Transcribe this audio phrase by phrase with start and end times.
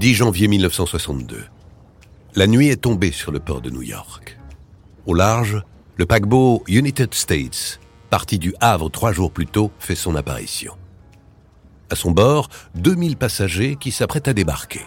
[0.00, 1.44] 10 janvier 1962.
[2.34, 4.38] La nuit est tombée sur le port de New York.
[5.04, 5.62] Au large,
[5.98, 10.72] le paquebot United States, parti du Havre trois jours plus tôt, fait son apparition.
[11.90, 14.86] À son bord, 2000 passagers qui s'apprêtent à débarquer.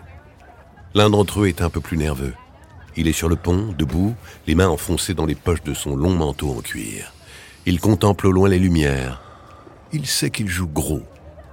[0.96, 2.34] L'un d'entre eux est un peu plus nerveux.
[2.96, 4.16] Il est sur le pont, debout,
[4.48, 7.14] les mains enfoncées dans les poches de son long manteau en cuir.
[7.68, 9.22] Il contemple au loin les lumières.
[9.92, 11.04] Il sait qu'il joue gros.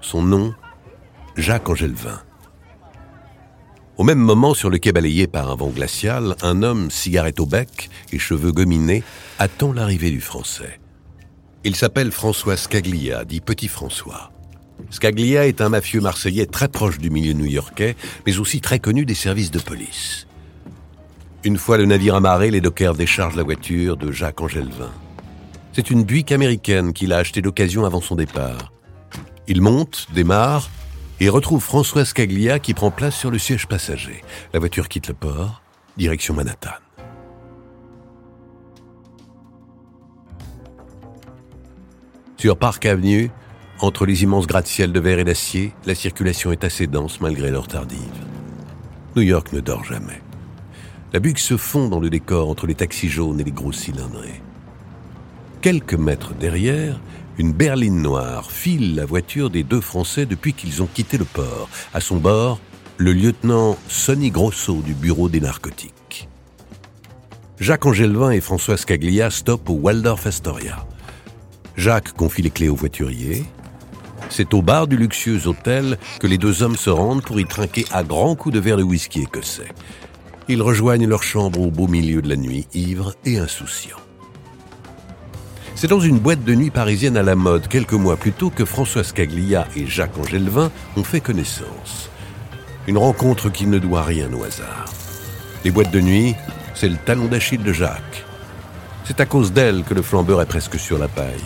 [0.00, 0.54] Son nom,
[1.36, 2.22] Jacques Angelvin.
[4.00, 7.44] Au même moment, sur le quai balayé par un vent glacial, un homme, cigarette au
[7.44, 9.02] bec et cheveux gominés,
[9.38, 10.80] attend l'arrivée du Français.
[11.64, 14.32] Il s'appelle François Scaglia, dit Petit François.
[14.88, 19.14] Scaglia est un mafieux marseillais très proche du milieu new-yorkais, mais aussi très connu des
[19.14, 20.26] services de police.
[21.44, 24.92] Une fois le navire amarré, les dockers déchargent la voiture de Jacques Angelvin.
[25.74, 28.72] C'est une Buick américaine qu'il a achetée d'occasion avant son départ.
[29.46, 30.70] Il monte, démarre,
[31.20, 34.24] et retrouve François Scaglia qui prend place sur le siège passager.
[34.52, 35.62] La voiture quitte le port,
[35.96, 36.70] direction Manhattan.
[42.38, 43.30] Sur Park Avenue,
[43.80, 47.68] entre les immenses gratte-ciels de verre et d'acier, la circulation est assez dense malgré l'heure
[47.68, 47.98] tardive.
[49.14, 50.22] New York ne dort jamais.
[51.12, 54.40] La buque se fond dans le décor entre les taxis jaunes et les gros cylindrés.
[55.60, 56.98] Quelques mètres derrière,
[57.40, 61.70] une berline noire file la voiture des deux Français depuis qu'ils ont quitté le port.
[61.94, 62.60] À son bord,
[62.98, 66.28] le lieutenant Sonny Grosso du bureau des narcotiques.
[67.58, 70.86] Jacques Angelvin et François Scaglia stoppent au Waldorf Astoria.
[71.76, 73.46] Jacques confie les clés au voiturier.
[74.28, 77.86] C'est au bar du luxueux hôtel que les deux hommes se rendent pour y trinquer
[77.90, 79.72] à grands coups de verre de whisky écossais.
[80.48, 83.96] Ils rejoignent leur chambre au beau milieu de la nuit, ivres et insouciants.
[85.80, 88.66] C'est dans une boîte de nuit parisienne à la mode quelques mois plus tôt que
[88.66, 92.10] François Scaglia et Jacques Angelvin ont fait connaissance.
[92.86, 94.92] Une rencontre qui ne doit rien au hasard.
[95.64, 96.34] Les boîtes de nuit,
[96.74, 98.26] c'est le talon d'Achille de Jacques.
[99.04, 101.40] C'est à cause d'elle que le flambeur est presque sur la paille.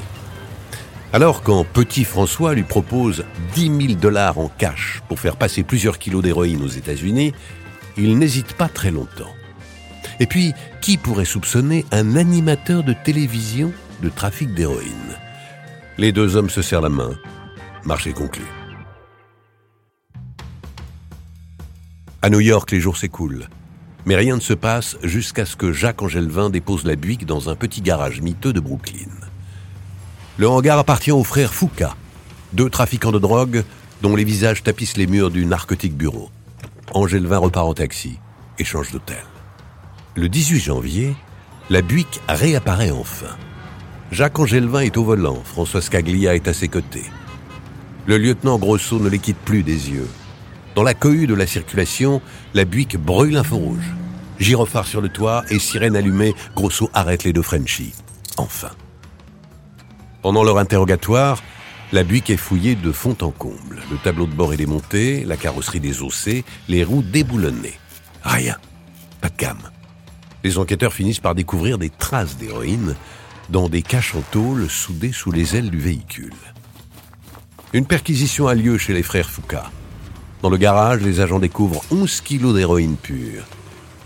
[1.12, 3.25] Alors quand Petit François lui propose
[3.55, 7.34] 10 000 dollars en cash pour faire passer plusieurs kilos d'héroïne aux États-Unis,
[7.97, 9.33] il n'hésite pas très longtemps.
[10.19, 15.16] Et puis, qui pourrait soupçonner un animateur de télévision de trafic d'héroïne
[15.99, 17.12] Les deux hommes se serrent la main.
[17.84, 18.44] Marché conclu.
[22.22, 23.49] À New York, les jours s'écoulent.
[24.06, 27.55] Mais rien ne se passe jusqu'à ce que Jacques Angelvin dépose la Buick dans un
[27.55, 29.10] petit garage miteux de Brooklyn.
[30.37, 31.94] Le hangar appartient aux frères Foucault,
[32.53, 33.65] deux trafiquants de drogue
[34.03, 36.31] dont les visages tapissent les murs du narcotique bureau.
[36.93, 38.19] Angelvin repart en taxi
[38.59, 39.25] et change d'hôtel.
[40.15, 41.15] Le 18 janvier,
[41.71, 43.37] la Buick réapparaît enfin.
[44.15, 47.03] Jacques Angelvin est au volant, François Scaglia est à ses côtés.
[48.07, 50.09] Le lieutenant Grosso ne les quitte plus des yeux.
[50.77, 52.23] Dans la cohue de la circulation,
[52.55, 53.93] la Buick brûle un feu rouge.
[54.39, 57.93] Gyrophare sur le toit et sirène allumée, Grosso arrête les deux Frenchies.
[58.37, 58.71] Enfin.
[60.23, 61.43] Pendant leur interrogatoire,
[61.91, 63.83] la Buick est fouillée de fond en comble.
[63.91, 67.81] Le tableau de bord est démonté, la carrosserie désossée, les roues déboulonnées.
[68.23, 68.59] Rien.
[69.21, 69.71] Pas de gamme.
[70.45, 72.95] Les enquêteurs finissent par découvrir des traces d'héroïne
[73.49, 76.34] dans des caches en tôle soudées sous les ailes du véhicule.
[77.72, 79.59] Une perquisition a lieu chez les frères Foucault.
[80.43, 83.44] Dans le garage, les agents découvrent 11 kilos d'héroïne pure.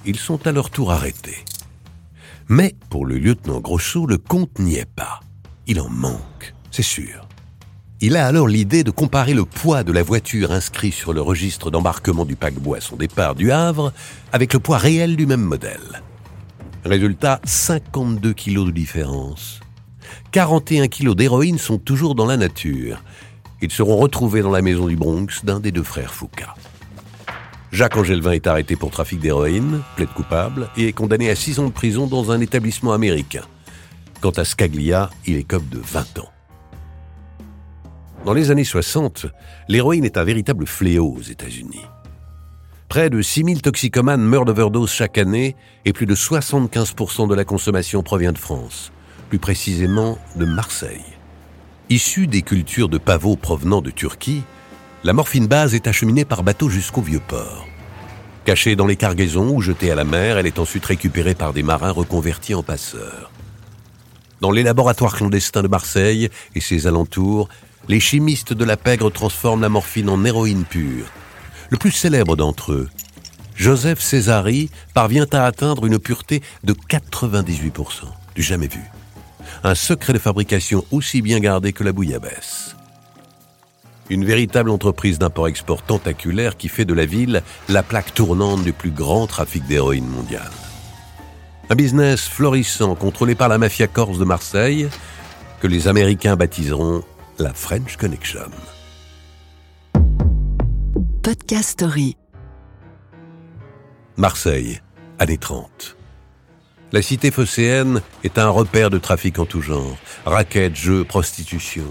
[0.07, 1.45] Ils sont à leur tour arrêtés.
[2.49, 5.21] Mais pour le lieutenant Grosso, le compte n'y est pas.
[5.67, 7.29] Il en manque, c'est sûr.
[8.01, 11.71] Il a alors l'idée de comparer le poids de la voiture inscrit sur le registre
[11.71, 13.93] d'embarquement du paquebot à son départ du Havre
[14.33, 16.03] avec le poids réel du même modèle.
[16.89, 19.61] Résultat, 52 kilos de différence.
[20.33, 23.05] 41 kilos d'héroïne sont toujours dans la nature.
[23.61, 26.45] Ils seront retrouvés dans la maison du Bronx d'un des deux frères Foucault.
[27.73, 31.67] Jacques Angelvin est arrêté pour trafic d'héroïne, plaide coupable, et est condamné à 6 ans
[31.67, 33.45] de prison dans un établissement américain.
[34.23, 36.33] Quant à Scaglia, il est comme de 20 ans.
[38.25, 39.27] Dans les années 60,
[39.69, 41.85] l'héroïne est un véritable fléau aux États-Unis.
[42.89, 48.03] Près de 6000 toxicomanes meurent d'overdose chaque année et plus de 75% de la consommation
[48.03, 48.93] provient de France,
[49.29, 51.05] plus précisément de Marseille.
[51.91, 54.43] Issue des cultures de pavots provenant de Turquie,
[55.05, 57.67] la morphine base est acheminée par bateau jusqu'au vieux port.
[58.47, 61.63] Cachée dans les cargaisons ou jetée à la mer, elle est ensuite récupérée par des
[61.63, 63.31] marins reconvertis en passeurs.
[64.41, 67.51] Dans les laboratoires clandestins de Marseille et ses alentours,
[67.87, 71.05] les chimistes de la pègre transforment la morphine en héroïne pure.
[71.71, 72.89] Le plus célèbre d'entre eux,
[73.55, 78.05] Joseph Césari, parvient à atteindre une pureté de 98%,
[78.35, 78.81] du jamais vu.
[79.65, 82.77] Un secret de fabrication aussi bien gardé que la bouillabaisse.
[84.11, 88.91] Une véritable entreprise d'import-export tentaculaire qui fait de la ville la plaque tournante du plus
[88.91, 90.51] grand trafic d'héroïne mondial.
[91.69, 94.89] Un business florissant contrôlé par la mafia corse de Marseille
[95.61, 97.03] que les Américains baptiseront
[97.39, 98.51] la French Connection.
[101.23, 102.17] Podcast Story.
[104.17, 104.81] Marseille,
[105.19, 105.97] années 30.
[106.93, 109.97] La cité phocéenne est un repère de trafic en tout genre.
[110.25, 111.85] Raquettes, jeux, prostitution.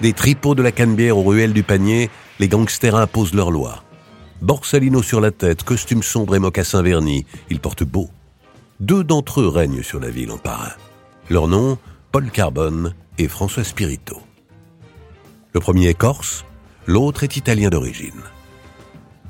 [0.00, 2.08] Des tripots de la cannebière aux ruelles du panier,
[2.38, 3.84] les gangsters imposent leurs lois.
[4.40, 8.08] Borsalino sur la tête, costume sombre et mocassin vernis, ils portent beau.
[8.80, 10.72] Deux d'entre eux règnent sur la ville en parrain.
[11.28, 11.78] Leurs noms,
[12.10, 14.18] Paul Carbone et François Spirito.
[15.52, 16.44] Le premier est corse,
[16.86, 18.22] l'autre est italien d'origine.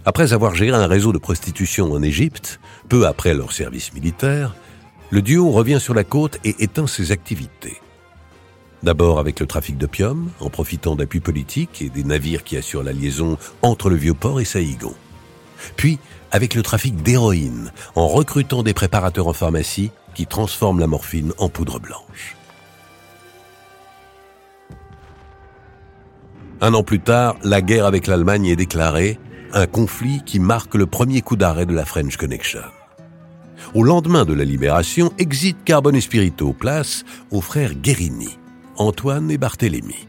[0.09, 4.55] Après avoir géré un réseau de prostitution en Égypte, peu après leur service militaire,
[5.11, 7.81] le duo revient sur la côte et éteint ses activités.
[8.85, 12.93] D'abord avec le trafic d'opium, en profitant d'appuis politiques et des navires qui assurent la
[12.93, 14.95] liaison entre le Vieux-Port et Saïgon.
[15.75, 15.99] Puis
[16.31, 21.49] avec le trafic d'héroïne, en recrutant des préparateurs en pharmacie qui transforment la morphine en
[21.49, 22.37] poudre blanche.
[26.61, 29.19] Un an plus tard, la guerre avec l'Allemagne est déclarée
[29.53, 32.61] un conflit qui marque le premier coup d'arrêt de la French Connection.
[33.75, 38.39] Au lendemain de la libération, exit Carbone et Spirito, place aux frères Guérini,
[38.77, 40.09] Antoine et Barthélemy.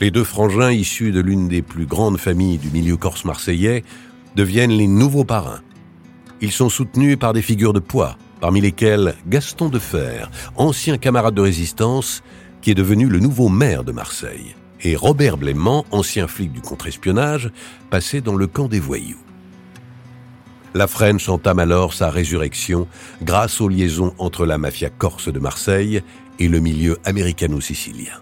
[0.00, 3.84] Les deux frangins issus de l'une des plus grandes familles du milieu corse marseillais
[4.34, 5.60] deviennent les nouveaux parrains.
[6.40, 10.26] Ils sont soutenus par des figures de poids, parmi lesquelles Gaston Defer,
[10.56, 12.22] ancien camarade de résistance,
[12.60, 14.54] qui est devenu le nouveau maire de Marseille
[14.84, 17.50] et Robert Blément, ancien flic du contre-espionnage,
[17.90, 19.18] passé dans le camp des voyous.
[20.74, 22.86] La French entame alors sa résurrection
[23.22, 26.02] grâce aux liaisons entre la mafia corse de Marseille
[26.38, 28.20] et le milieu américano-sicilien.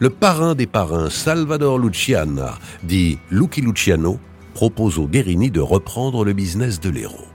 [0.00, 4.18] Le parrain des parrains, Salvador Luciana, dit Lucky Luciano,
[4.52, 7.28] propose aux Guérini de reprendre le business de l'héros.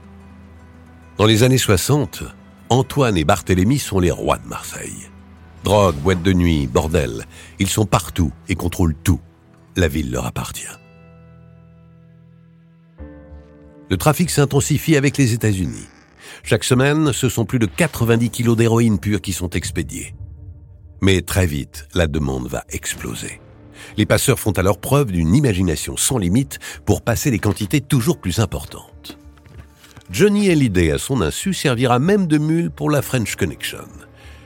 [1.16, 2.22] Dans les années 60,
[2.68, 5.09] Antoine et Barthélemy sont les rois de Marseille.
[5.64, 7.26] Drogue, boîte de nuit, bordel,
[7.58, 9.20] ils sont partout et contrôlent tout.
[9.76, 10.66] La ville leur appartient.
[13.90, 15.88] Le trafic s'intensifie avec les États-Unis.
[16.42, 20.14] Chaque semaine, ce sont plus de 90 kilos d'héroïne pure qui sont expédiés.
[21.02, 23.40] Mais très vite, la demande va exploser.
[23.96, 28.38] Les passeurs font alors preuve d'une imagination sans limite pour passer des quantités toujours plus
[28.38, 29.18] importantes.
[30.10, 33.86] Johnny Hallyday, à son insu, servira même de mule pour la French Connection.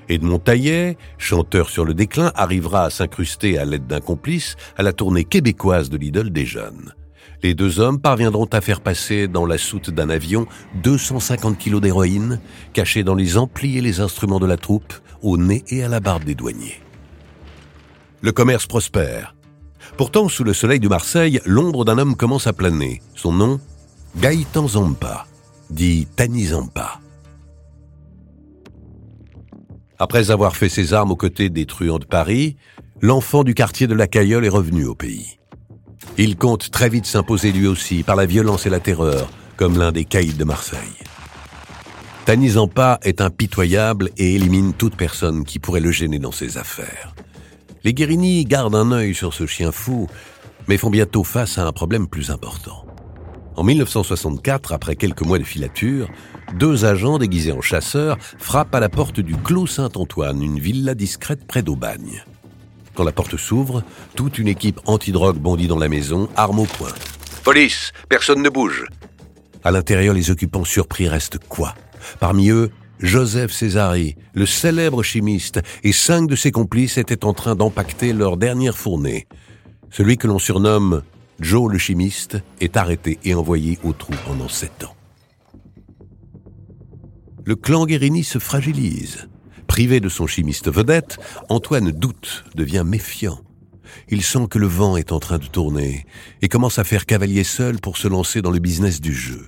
[0.08, 4.92] Edmond Taillet, chanteur sur le déclin, arrivera à s'incruster à l'aide d'un complice à la
[4.92, 6.94] tournée québécoise de l'idole des jeunes.
[7.42, 10.46] Les deux hommes parviendront à faire passer dans la soute d'un avion
[10.82, 12.40] 250 kilos d'héroïne,
[12.72, 16.00] cachés dans les amplis et les instruments de la troupe, au nez et à la
[16.00, 16.80] barbe des douaniers.
[18.22, 19.34] Le commerce prospère.
[19.98, 23.02] Pourtant, sous le soleil de Marseille, l'ombre d'un homme commence à planer.
[23.14, 23.60] Son nom
[24.16, 25.26] Gaëtan Zampa,
[25.68, 27.00] dit Tani Zampa.
[29.98, 32.56] Après avoir fait ses armes aux côtés des truands de Paris,
[33.00, 35.38] l'enfant du quartier de la Cailleule est revenu au pays.
[36.18, 39.92] Il compte très vite s'imposer lui aussi par la violence et la terreur, comme l'un
[39.92, 40.78] des caïds de Marseille.
[42.24, 47.14] Tani Zampa est impitoyable et élimine toute personne qui pourrait le gêner dans ses affaires.
[47.84, 50.08] Les Guérini gardent un œil sur ce chien fou,
[50.66, 52.86] mais font bientôt face à un problème plus important.
[53.56, 56.08] En 1964, après quelques mois de filature,
[56.58, 61.46] deux agents déguisés en chasseurs frappent à la porte du Clos Saint-Antoine, une villa discrète
[61.46, 62.24] près d'Aubagne.
[62.94, 63.84] Quand la porte s'ouvre,
[64.16, 66.92] toute une équipe antidrogue bondit dans la maison, arme au poing.
[67.44, 68.86] Police, personne ne bouge.
[69.62, 71.74] À l'intérieur, les occupants surpris restent quoi?
[72.18, 77.54] Parmi eux, Joseph Césari, le célèbre chimiste, et cinq de ses complices étaient en train
[77.54, 79.26] d'empacter leur dernière fournée.
[79.90, 81.02] Celui que l'on surnomme
[81.40, 84.94] Joe le chimiste est arrêté et envoyé au trou pendant sept ans.
[87.44, 89.28] Le clan Guérini se fragilise.
[89.66, 93.40] Privé de son chimiste vedette, Antoine doute, devient méfiant.
[94.08, 96.06] Il sent que le vent est en train de tourner
[96.42, 99.46] et commence à faire cavalier seul pour se lancer dans le business du jeu.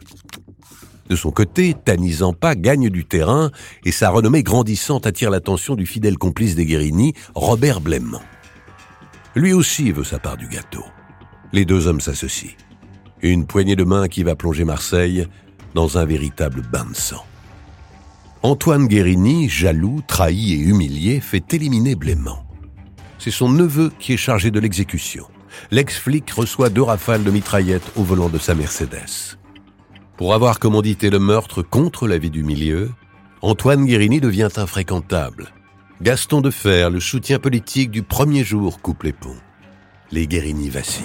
[1.09, 3.51] De son côté, Tani Zampa gagne du terrain
[3.85, 8.23] et sa renommée grandissante attire l'attention du fidèle complice des Guérini, Robert Blément.
[9.37, 10.85] Lui aussi veut sa part du gâteau.
[11.53, 12.57] Les deux hommes s'associent.
[13.23, 15.27] Une poignée de main qui va plonger Marseille
[15.75, 17.25] dans un véritable bain de sang.
[18.43, 22.45] Antoine Guérini, jaloux, trahi et humilié, fait éliminer Blément.
[23.19, 25.27] C'est son neveu qui est chargé de l'exécution.
[25.71, 29.37] L'ex-flic reçoit deux rafales de mitraillettes au volant de sa Mercedes.
[30.17, 32.91] Pour avoir commandité le meurtre contre la vie du milieu,
[33.43, 35.53] Antoine Guérini devient infréquentable.
[36.03, 39.37] Gaston Defer, le soutien politique du premier jour, coupe les ponts.
[40.11, 41.05] Les Guérini vacillent.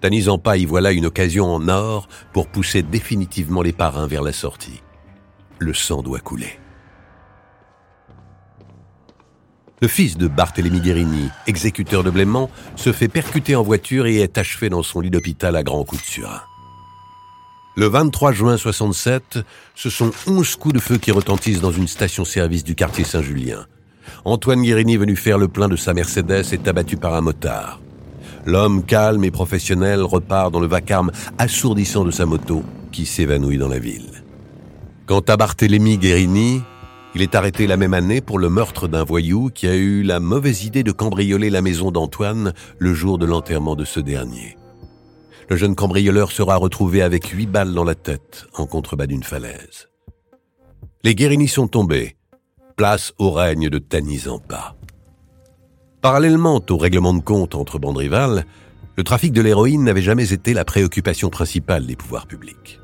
[0.00, 4.82] Tanizampa y voilà une occasion en or pour pousser définitivement les parrains vers la sortie.
[5.58, 6.58] Le sang doit couler.
[9.80, 14.38] Le fils de Barthélemy Guérini, exécuteur de Blément, se fait percuter en voiture et est
[14.38, 16.42] achevé dans son lit d'hôpital à grands coups de surin.
[17.74, 19.38] Le 23 juin 67,
[19.74, 23.66] ce sont 11 coups de feu qui retentissent dans une station-service du quartier Saint-Julien.
[24.24, 27.80] Antoine Guérini, venu faire le plein de sa Mercedes, est abattu par un motard.
[28.44, 33.68] L'homme calme et professionnel repart dans le vacarme assourdissant de sa moto qui s'évanouit dans
[33.68, 34.22] la ville.
[35.06, 36.62] Quant à Barthélemy Guérini,
[37.14, 40.18] il est arrêté la même année pour le meurtre d'un voyou qui a eu la
[40.18, 44.56] mauvaise idée de cambrioler la maison d'Antoine le jour de l'enterrement de ce dernier.
[45.50, 49.88] Le jeune cambrioleur sera retrouvé avec huit balles dans la tête en contrebas d'une falaise.
[51.04, 52.16] Les Guérini sont tombés,
[52.82, 54.74] place au règne de Tanizampa.
[56.00, 58.44] Parallèlement au règlement de compte entre bandes rivales,
[58.96, 62.80] le trafic de l'héroïne n'avait jamais été la préoccupation principale des pouvoirs publics.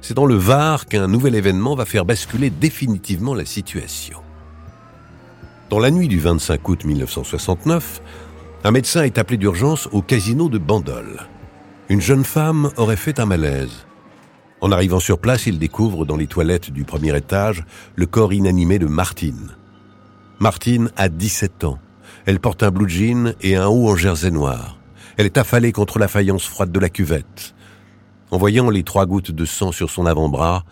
[0.00, 4.18] C'est dans le Var qu'un nouvel événement va faire basculer définitivement la situation.
[5.70, 8.00] Dans la nuit du 25 août 1969,
[8.62, 11.26] un médecin est appelé d'urgence au casino de Bandol.
[11.88, 13.86] Une jeune femme aurait fait un malaise.
[14.62, 17.64] En arrivant sur place, il découvre dans les toilettes du premier étage
[17.96, 19.56] le corps inanimé de Martine.
[20.38, 21.80] Martine a 17 ans.
[22.26, 24.78] Elle porte un blue jean et un haut en jersey noir.
[25.16, 27.56] Elle est affalée contre la faïence froide de la cuvette.
[28.30, 30.64] En voyant les trois gouttes de sang sur son avant-bras,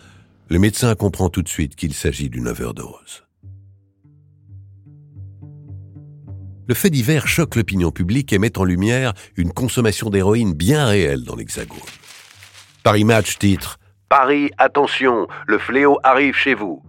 [0.47, 3.25] le médecin comprend tout de suite qu'il s'agit d'une overdose.
[6.65, 11.25] Le fait divers choque l'opinion publique et met en lumière une consommation d'héroïne bien réelle
[11.25, 11.77] dans l'Hexagone.
[12.83, 13.79] Paris Match titre
[14.11, 16.83] Paris, attention, le fléau arrive chez vous.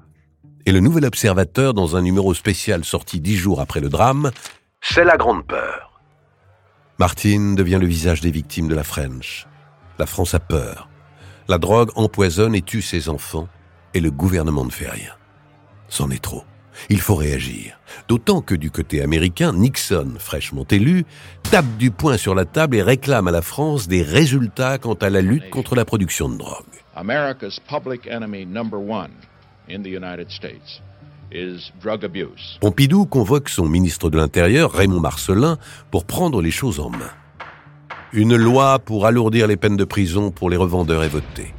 [0.67, 4.33] Et le nouvel observateur, dans un numéro spécial sorti dix jours après le drame,
[4.81, 6.01] C'est la grande peur.
[6.99, 9.47] Martine devient le visage des victimes de la French.
[10.01, 10.89] La France a peur.
[11.47, 13.47] La drogue empoisonne et tue ses enfants,
[13.95, 15.13] et le gouvernement ne fait rien.
[15.87, 16.43] C'en est trop.
[16.89, 17.79] Il faut réagir.
[18.09, 21.05] D'autant que du côté américain, Nixon, fraîchement élu,
[21.53, 25.09] tape du poing sur la table et réclame à la France des résultats quant à
[25.09, 26.82] la lutte contre la production de drogue.
[26.95, 29.13] America's public enemy number one
[29.69, 30.81] in the United States
[31.31, 32.59] is drug abuse.
[32.61, 35.59] Pompidou convoque son ministre de l'Intérieur, Raymond Marcelin,
[35.91, 37.11] pour prendre les choses en main.
[38.13, 41.55] Une loi pour alourdir les peines de prison pour les revendeurs est votée.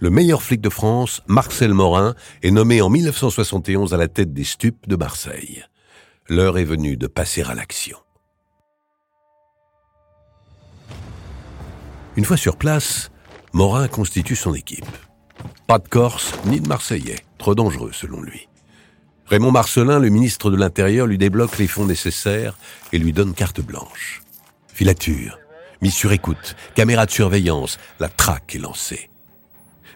[0.00, 4.42] Le meilleur flic de France, Marcel Morin, est nommé en 1971 à la tête des
[4.42, 5.64] stupes de Marseille.
[6.28, 7.98] L'heure est venue de passer à l'action.
[12.16, 13.12] Une fois sur place,
[13.54, 14.86] Morin constitue son équipe.
[15.66, 18.48] Pas de Corse ni de Marseillais, trop dangereux selon lui.
[19.26, 22.56] Raymond Marcelin, le ministre de l'Intérieur, lui débloque les fonds nécessaires
[22.92, 24.22] et lui donne carte blanche.
[24.68, 25.38] Filature,
[25.82, 29.10] mise sur écoute, caméra de surveillance, la traque est lancée.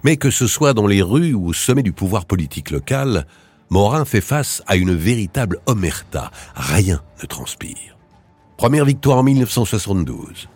[0.05, 3.27] Mais que ce soit dans les rues ou au sommet du pouvoir politique local,
[3.71, 6.31] Morin fait face à une véritable omerta.
[6.55, 7.97] Rien ne transpire.
[8.59, 10.49] Première victoire en 1972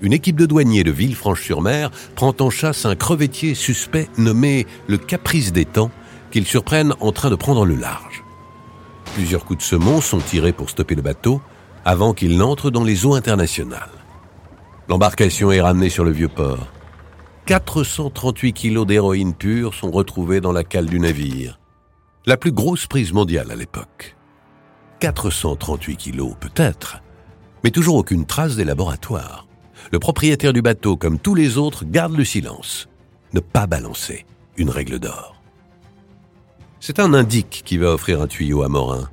[0.00, 5.52] une équipe de douaniers de Villefranche-sur-Mer prend en chasse un crevettier suspect nommé le Caprice
[5.52, 5.90] des Temps
[6.30, 8.22] qu'ils surprennent en train de prendre le large.
[9.14, 11.40] Plusieurs coups de semon sont tirés pour stopper le bateau
[11.84, 13.90] avant qu'il n'entre dans les eaux internationales.
[14.88, 16.68] L'embarcation est ramenée sur le vieux port.
[17.46, 21.58] 438 kilos d'héroïne pure sont retrouvés dans la cale du navire.
[22.26, 24.16] La plus grosse prise mondiale à l'époque.
[25.00, 27.02] 438 kilos peut-être,
[27.64, 29.47] mais toujours aucune trace des laboratoires
[29.90, 32.88] le propriétaire du bateau, comme tous les autres, garde le silence.
[33.32, 34.26] Ne pas balancer,
[34.56, 35.36] une règle d'or.
[36.80, 39.08] C'est un indique qui va offrir un tuyau à Morin.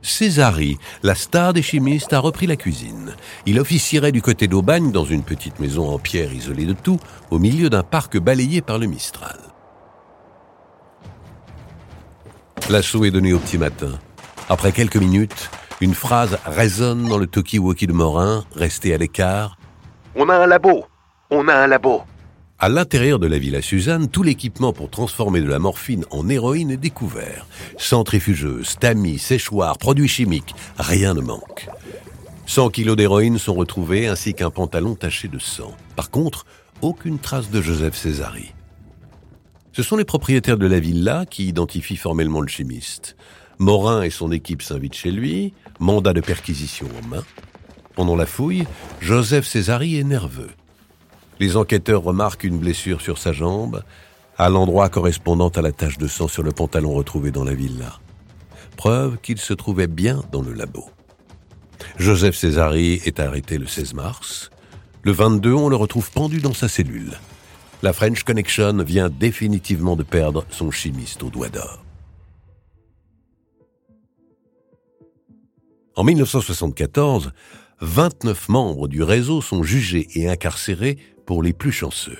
[0.00, 3.14] Césari, la star des chimistes, a repris la cuisine.
[3.46, 6.98] Il officierait du côté d'Aubagne dans une petite maison en pierre isolée de tout,
[7.30, 9.38] au milieu d'un parc balayé par le Mistral.
[12.68, 13.98] L'assaut est donné au petit matin.
[14.48, 15.50] Après quelques minutes,
[15.80, 19.56] une phrase résonne dans le talkie-walkie de Morin, resté à l'écart,
[20.14, 20.84] on a un labo
[21.30, 22.02] On a un labo
[22.58, 26.70] à l'intérieur de la villa Suzanne, tout l'équipement pour transformer de la morphine en héroïne
[26.70, 27.44] est découvert.
[27.76, 31.68] Centrifugeuse, tamis, séchoir, produits chimiques, rien ne manque.
[32.46, 35.74] 100 kilos d'héroïne sont retrouvés ainsi qu'un pantalon taché de sang.
[35.96, 36.46] Par contre,
[36.82, 38.52] aucune trace de Joseph Césari.
[39.72, 43.16] Ce sont les propriétaires de la villa qui identifient formellement le chimiste.
[43.58, 47.24] Morin et son équipe s'invitent chez lui, mandat de perquisition en main.
[47.94, 48.66] Pendant la fouille,
[49.00, 50.50] Joseph Césari est nerveux.
[51.40, 53.82] Les enquêteurs remarquent une blessure sur sa jambe,
[54.38, 57.98] à l'endroit correspondant à la tache de sang sur le pantalon retrouvé dans la villa.
[58.76, 60.88] Preuve qu'il se trouvait bien dans le labo.
[61.98, 64.50] Joseph Césari est arrêté le 16 mars.
[65.02, 67.12] Le 22, on le retrouve pendu dans sa cellule.
[67.82, 71.84] La French Connection vient définitivement de perdre son chimiste au doigt d'or.
[75.94, 77.32] En 1974,
[77.84, 82.18] 29 membres du réseau sont jugés et incarcérés pour les plus chanceux.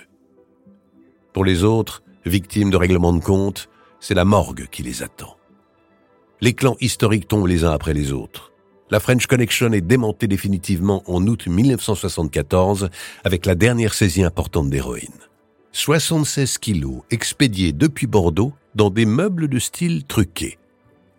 [1.33, 3.69] Pour les autres, victimes de règlements de compte,
[4.01, 5.37] c'est la morgue qui les attend.
[6.41, 8.51] Les clans historiques tombent les uns après les autres.
[8.91, 12.91] La French Connection est démontée définitivement en août 1974
[13.23, 15.11] avec la dernière saisie importante d'héroïne.
[15.71, 20.59] 76 kilos expédiés depuis Bordeaux dans des meubles de style truqué.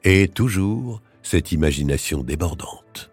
[0.04, 3.13] Et toujours cette imagination débordante.